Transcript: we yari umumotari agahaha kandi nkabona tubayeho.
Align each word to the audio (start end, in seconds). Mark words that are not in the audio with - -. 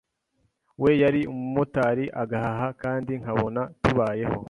we 0.81 0.91
yari 1.01 1.21
umumotari 1.31 2.05
agahaha 2.21 2.67
kandi 2.81 3.11
nkabona 3.21 3.61
tubayeho. 3.83 4.35